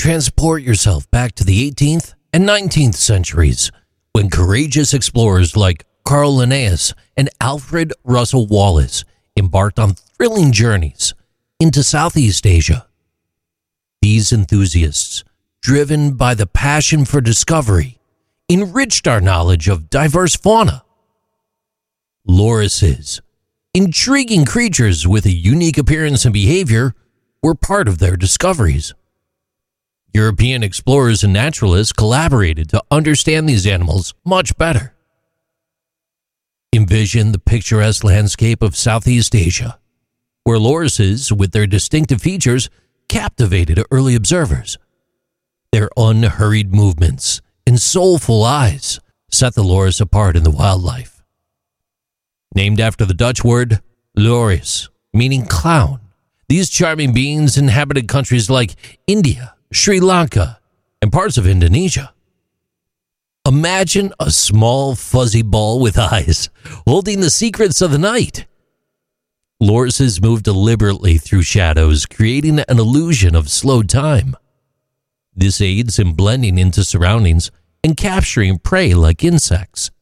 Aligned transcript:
Transport 0.00 0.62
yourself 0.62 1.10
back 1.10 1.34
to 1.34 1.44
the 1.44 1.70
18th 1.70 2.14
and 2.32 2.48
19th 2.48 2.94
centuries 2.94 3.70
when 4.12 4.30
courageous 4.30 4.94
explorers 4.94 5.58
like 5.58 5.84
Carl 6.06 6.36
Linnaeus 6.36 6.94
and 7.18 7.28
Alfred 7.38 7.92
Russel 8.02 8.46
Wallace 8.46 9.04
embarked 9.36 9.78
on 9.78 9.92
thrilling 9.92 10.52
journeys 10.52 11.12
into 11.60 11.82
Southeast 11.82 12.46
Asia. 12.46 12.86
These 14.00 14.32
enthusiasts, 14.32 15.22
driven 15.60 16.14
by 16.14 16.32
the 16.32 16.46
passion 16.46 17.04
for 17.04 17.20
discovery, 17.20 17.98
enriched 18.48 19.06
our 19.06 19.20
knowledge 19.20 19.68
of 19.68 19.90
diverse 19.90 20.34
fauna. 20.34 20.82
Lorises, 22.26 23.20
intriguing 23.74 24.46
creatures 24.46 25.06
with 25.06 25.26
a 25.26 25.30
unique 25.30 25.76
appearance 25.76 26.24
and 26.24 26.32
behavior, 26.32 26.94
were 27.42 27.54
part 27.54 27.86
of 27.86 27.98
their 27.98 28.16
discoveries. 28.16 28.94
European 30.12 30.62
explorers 30.62 31.22
and 31.22 31.32
naturalists 31.32 31.92
collaborated 31.92 32.68
to 32.70 32.82
understand 32.90 33.48
these 33.48 33.66
animals 33.66 34.12
much 34.24 34.56
better. 34.58 34.94
Envision 36.72 37.32
the 37.32 37.38
picturesque 37.38 38.04
landscape 38.04 38.62
of 38.62 38.76
Southeast 38.76 39.34
Asia, 39.34 39.78
where 40.44 40.58
lorises, 40.58 41.30
with 41.30 41.52
their 41.52 41.66
distinctive 41.66 42.20
features, 42.20 42.70
captivated 43.08 43.82
early 43.90 44.14
observers. 44.14 44.78
Their 45.72 45.90
unhurried 45.96 46.72
movements 46.72 47.40
and 47.66 47.80
soulful 47.80 48.42
eyes 48.44 48.98
set 49.30 49.54
the 49.54 49.62
loris 49.62 50.00
apart 50.00 50.36
in 50.36 50.42
the 50.42 50.50
wildlife. 50.50 51.22
Named 52.54 52.80
after 52.80 53.04
the 53.04 53.14
Dutch 53.14 53.44
word 53.44 53.80
loris, 54.16 54.88
meaning 55.12 55.46
clown, 55.46 56.00
these 56.48 56.68
charming 56.68 57.12
beings 57.12 57.56
inhabited 57.56 58.08
countries 58.08 58.50
like 58.50 58.74
India, 59.06 59.54
Sri 59.72 60.00
Lanka, 60.00 60.58
and 61.00 61.12
parts 61.12 61.38
of 61.38 61.46
Indonesia. 61.46 62.12
Imagine 63.46 64.12
a 64.18 64.30
small 64.32 64.96
fuzzy 64.96 65.42
ball 65.42 65.78
with 65.78 65.96
eyes 66.12 66.50
holding 66.88 67.20
the 67.20 67.30
secrets 67.30 67.80
of 67.80 67.92
the 67.92 67.98
night. 67.98 68.46
Lorises 69.62 70.20
move 70.20 70.42
deliberately 70.42 71.18
through 71.18 71.42
shadows, 71.42 72.04
creating 72.04 72.58
an 72.58 72.78
illusion 72.80 73.36
of 73.36 73.48
slowed 73.48 73.88
time. 73.88 74.34
This 75.36 75.60
aids 75.60 76.00
in 76.00 76.14
blending 76.14 76.58
into 76.58 76.82
surroundings 76.82 77.52
and 77.84 77.96
capturing 77.96 78.58
prey 78.58 78.92
like 78.94 79.22
insects. 79.22 79.92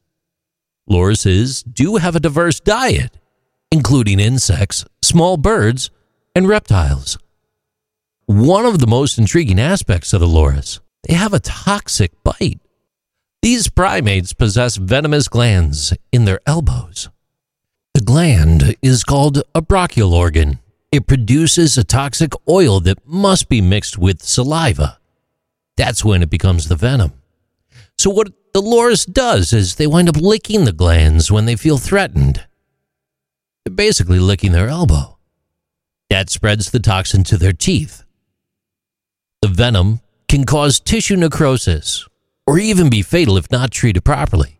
Lorises 0.89 1.63
do 1.63 1.97
have 1.97 2.15
a 2.15 2.19
diverse 2.19 2.59
diet, 2.59 3.17
including 3.71 4.19
insects, 4.19 4.83
small 5.03 5.37
birds, 5.37 5.91
and 6.33 6.47
reptiles. 6.47 7.19
One 8.29 8.67
of 8.67 8.77
the 8.77 8.85
most 8.85 9.17
intriguing 9.17 9.59
aspects 9.59 10.13
of 10.13 10.19
the 10.19 10.27
loris, 10.27 10.79
they 11.01 11.15
have 11.15 11.33
a 11.33 11.39
toxic 11.39 12.11
bite. 12.23 12.59
These 13.41 13.69
primates 13.69 14.33
possess 14.33 14.75
venomous 14.75 15.27
glands 15.27 15.93
in 16.11 16.25
their 16.25 16.39
elbows. 16.45 17.09
The 17.95 18.01
gland 18.01 18.75
is 18.83 19.03
called 19.03 19.41
a 19.55 19.63
brachial 19.63 20.13
organ. 20.13 20.59
It 20.91 21.07
produces 21.07 21.75
a 21.75 21.83
toxic 21.83 22.33
oil 22.47 22.79
that 22.81 22.99
must 23.03 23.49
be 23.49 23.61
mixed 23.61 23.97
with 23.97 24.21
saliva. 24.21 24.99
That's 25.75 26.05
when 26.05 26.21
it 26.21 26.29
becomes 26.29 26.67
the 26.67 26.75
venom. 26.75 27.13
So, 27.97 28.11
what 28.11 28.31
the 28.53 28.61
loris 28.61 29.07
does 29.07 29.53
is 29.53 29.77
they 29.77 29.87
wind 29.87 30.07
up 30.07 30.17
licking 30.17 30.65
the 30.65 30.71
glands 30.71 31.31
when 31.31 31.45
they 31.45 31.55
feel 31.55 31.79
threatened. 31.79 32.45
They're 33.65 33.73
basically 33.73 34.19
licking 34.19 34.51
their 34.51 34.69
elbow. 34.69 35.17
That 36.11 36.29
spreads 36.29 36.69
the 36.69 36.79
toxin 36.79 37.23
to 37.23 37.35
their 37.35 37.53
teeth. 37.53 38.03
The 39.41 39.47
venom 39.47 40.01
can 40.27 40.43
cause 40.43 40.79
tissue 40.79 41.15
necrosis 41.15 42.07
or 42.45 42.59
even 42.59 42.89
be 42.89 43.01
fatal 43.01 43.37
if 43.37 43.51
not 43.51 43.71
treated 43.71 44.03
properly. 44.03 44.59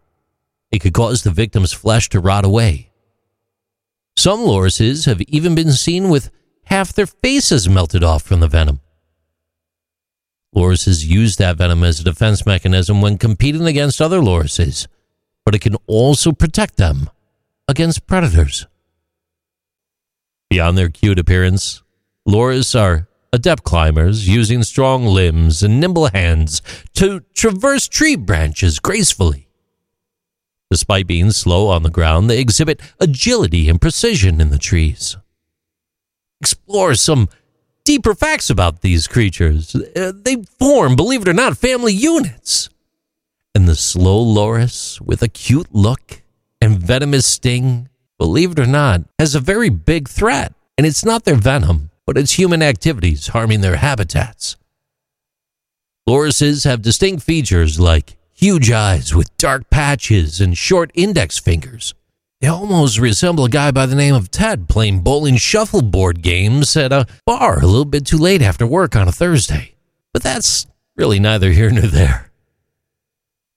It 0.72 0.80
could 0.80 0.94
cause 0.94 1.24
the 1.24 1.32
victim's 1.32 1.74
flesh 1.74 2.08
to 2.10 2.20
rot 2.20 2.46
away. 2.46 2.92
Some 4.16 4.40
lorises 4.40 5.06
have 5.06 5.22
even 5.22 5.56
been 5.56 5.72
seen 5.72 6.10
with 6.10 6.30
half 6.66 6.94
their 6.94 7.08
faces 7.08 7.68
melted 7.68 8.04
off 8.04 8.24
from 8.24 8.40
the 8.40 8.48
venom. 8.48 8.80
Lorises 10.56 11.06
use 11.06 11.36
that 11.36 11.58
venom 11.58 11.84
as 11.84 12.00
a 12.00 12.04
defense 12.04 12.46
mechanism 12.46 13.02
when 13.02 13.18
competing 13.18 13.66
against 13.66 14.02
other 14.02 14.20
lorises, 14.20 14.88
but 15.46 15.56
it 15.56 15.60
can 15.60 15.76
also 15.88 16.32
protect 16.32 16.78
them 16.78 17.10
against 17.68 18.08
predators. 18.08 18.66
Beyond 20.50 20.78
their 20.78 20.90
cute 20.90 21.20
appearance, 21.20 21.84
loris 22.26 22.74
are 22.76 23.09
adept 23.32 23.64
climbers 23.64 24.28
using 24.28 24.64
strong 24.64 25.06
limbs 25.06 25.62
and 25.64 25.80
nimble 25.80 26.08
hands 26.08 26.62
to 26.96 27.22
traverse 27.34 27.88
tree 27.88 28.16
branches 28.16 28.80
gracefully. 28.80 29.48
Despite 30.72 31.08
being 31.08 31.32
slow 31.32 31.68
on 31.68 31.84
the 31.84 31.90
ground, 31.90 32.30
they 32.30 32.40
exhibit 32.40 32.80
agility 33.00 33.70
and 33.70 33.82
precision 33.82 34.40
in 34.40 34.50
the 34.50 34.60
trees. 34.60 35.18
Explore 36.42 36.96
some 36.96 37.28
deeper 37.84 38.14
facts 38.14 38.50
about 38.52 38.82
these 38.82 39.08
creatures. 39.08 39.76
Uh, 39.76 40.12
they 40.16 40.38
form, 40.60 40.96
believe 40.96 41.24
it 41.24 41.28
or 41.28 41.34
not, 41.34 41.58
family 41.58 41.94
units. 41.94 42.70
And 43.56 43.68
the 43.68 43.76
slow 43.76 44.22
loris, 44.22 45.02
with 45.02 45.24
a 45.24 45.28
cute 45.28 45.74
look 45.74 46.22
and 46.62 46.78
venomous 46.78 47.26
sting, 47.26 47.90
believe 48.20 48.52
it 48.52 48.60
or 48.60 48.68
not, 48.68 49.02
has 49.18 49.34
a 49.34 49.40
very 49.40 49.70
big 49.70 50.08
threat. 50.08 50.54
And 50.78 50.86
it's 50.86 51.04
not 51.04 51.26
their 51.26 51.36
venom, 51.36 51.89
but 52.10 52.18
it's 52.18 52.40
human 52.40 52.64
activities 52.64 53.28
harming 53.28 53.62
their 53.62 53.76
habitats. 53.76 54.56
Lorises 56.10 56.66
have 56.66 56.82
distinct 56.82 57.22
features 57.22 57.80
like 57.80 58.18
huge 58.34 58.72
eyes 58.72 59.14
with 59.14 59.38
dark 59.38 59.70
patches 59.70 60.42
and 60.42 60.58
short 60.58 60.90
index 60.96 61.38
fingers. 61.38 61.94
They 62.42 62.48
almost 62.48 62.98
resemble 62.98 63.46
a 63.46 63.50
guy 63.50 63.70
by 63.70 63.86
the 63.86 63.94
name 63.94 64.16
of 64.16 64.32
Ted 64.32 64.68
playing 64.68 65.02
bowling 65.02 65.38
shuffleboard 65.38 66.24
games 66.24 66.76
at 66.76 66.92
a 66.92 67.06
bar 67.28 67.60
a 67.60 67.68
little 67.68 67.86
bit 67.86 68.08
too 68.08 68.18
late 68.18 68.42
after 68.42 68.66
work 68.66 68.96
on 68.96 69.08
a 69.08 69.12
Thursday. 69.12 69.76
But 70.12 70.24
that's 70.24 70.66
really 70.96 71.20
neither 71.20 71.52
here 71.52 71.70
nor 71.70 71.86
there. 71.86 72.32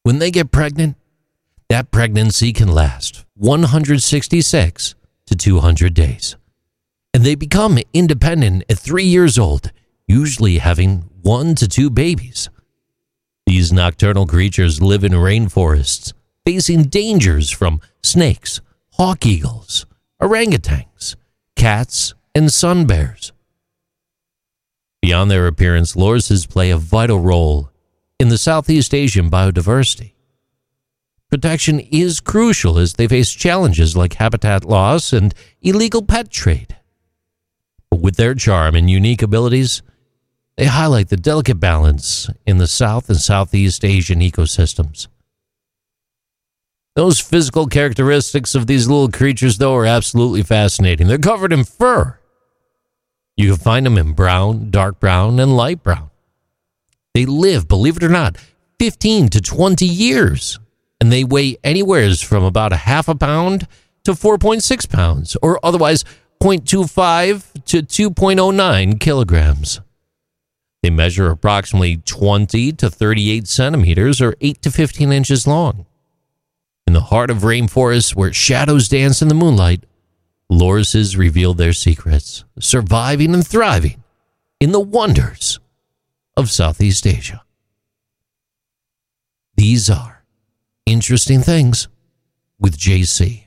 When 0.02 0.18
they 0.18 0.30
get 0.30 0.52
pregnant, 0.52 0.98
that 1.70 1.90
pregnancy 1.90 2.52
can 2.52 2.68
last 2.68 3.24
166 3.32 4.94
to 5.24 5.34
200 5.34 5.94
days 5.94 6.36
and 7.14 7.24
they 7.24 7.34
become 7.34 7.78
independent 7.92 8.64
at 8.68 8.78
three 8.78 9.04
years 9.04 9.38
old, 9.38 9.70
usually 10.06 10.58
having 10.58 11.10
one 11.22 11.54
to 11.56 11.68
two 11.68 11.90
babies. 11.90 12.48
These 13.46 13.72
nocturnal 13.72 14.26
creatures 14.26 14.80
live 14.80 15.04
in 15.04 15.12
rainforests, 15.12 16.12
facing 16.44 16.84
dangers 16.84 17.50
from 17.50 17.80
snakes, 18.02 18.60
hawk 18.92 19.26
eagles, 19.26 19.86
orangutans, 20.20 21.16
cats, 21.56 22.14
and 22.34 22.52
sun 22.52 22.86
bears. 22.86 23.32
Beyond 25.02 25.30
their 25.30 25.46
appearance, 25.48 25.94
lorises 25.94 26.48
play 26.48 26.70
a 26.70 26.76
vital 26.76 27.18
role 27.18 27.70
in 28.18 28.28
the 28.28 28.38
Southeast 28.38 28.94
Asian 28.94 29.28
biodiversity. 29.28 30.12
Protection 31.28 31.80
is 31.80 32.20
crucial 32.20 32.78
as 32.78 32.94
they 32.94 33.08
face 33.08 33.32
challenges 33.32 33.96
like 33.96 34.14
habitat 34.14 34.64
loss 34.64 35.12
and 35.12 35.34
illegal 35.60 36.02
pet 36.02 36.30
trade. 36.30 36.76
With 38.02 38.16
their 38.16 38.34
charm 38.34 38.74
and 38.74 38.90
unique 38.90 39.22
abilities, 39.22 39.80
they 40.56 40.64
highlight 40.64 41.08
the 41.08 41.16
delicate 41.16 41.60
balance 41.60 42.28
in 42.44 42.58
the 42.58 42.66
South 42.66 43.08
and 43.08 43.16
Southeast 43.16 43.84
Asian 43.84 44.18
ecosystems. 44.18 45.06
Those 46.96 47.20
physical 47.20 47.68
characteristics 47.68 48.56
of 48.56 48.66
these 48.66 48.88
little 48.88 49.08
creatures, 49.08 49.58
though, 49.58 49.76
are 49.76 49.86
absolutely 49.86 50.42
fascinating. 50.42 51.06
They're 51.06 51.16
covered 51.16 51.52
in 51.52 51.62
fur. 51.62 52.18
You 53.36 53.50
can 53.50 53.58
find 53.58 53.86
them 53.86 53.96
in 53.96 54.14
brown, 54.14 54.72
dark 54.72 54.98
brown, 54.98 55.38
and 55.38 55.56
light 55.56 55.84
brown. 55.84 56.10
They 57.14 57.24
live, 57.24 57.68
believe 57.68 57.98
it 57.98 58.02
or 58.02 58.08
not, 58.08 58.36
15 58.80 59.28
to 59.28 59.40
20 59.40 59.86
years, 59.86 60.58
and 61.00 61.12
they 61.12 61.22
weigh 61.22 61.56
anywhere 61.62 62.12
from 62.16 62.42
about 62.42 62.72
a 62.72 62.76
half 62.76 63.06
a 63.06 63.14
pound 63.14 63.68
to 64.02 64.14
4.6 64.14 64.90
pounds, 64.90 65.36
or 65.40 65.64
otherwise 65.64 66.04
0.25 66.42 67.64
to 67.66 67.82
2.09 67.84 68.98
kilograms. 68.98 69.80
They 70.82 70.90
measure 70.90 71.30
approximately 71.30 71.98
20 71.98 72.72
to 72.72 72.90
38 72.90 73.46
centimeters 73.46 74.20
or 74.20 74.34
8 74.40 74.60
to 74.62 74.72
15 74.72 75.12
inches 75.12 75.46
long. 75.46 75.86
In 76.88 76.94
the 76.94 77.00
heart 77.00 77.30
of 77.30 77.38
rainforests 77.38 78.16
where 78.16 78.32
shadows 78.32 78.88
dance 78.88 79.22
in 79.22 79.28
the 79.28 79.36
moonlight, 79.36 79.84
lorises 80.50 81.16
reveal 81.16 81.54
their 81.54 81.72
secrets, 81.72 82.44
surviving 82.58 83.34
and 83.34 83.46
thriving 83.46 84.02
in 84.58 84.72
the 84.72 84.80
wonders 84.80 85.60
of 86.36 86.50
Southeast 86.50 87.06
Asia. 87.06 87.44
These 89.54 89.88
are 89.88 90.24
interesting 90.86 91.40
things 91.40 91.86
with 92.58 92.76
JC. 92.76 93.41